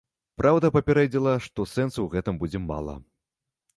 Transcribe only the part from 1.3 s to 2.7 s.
што сэнсу ў гэтым будзе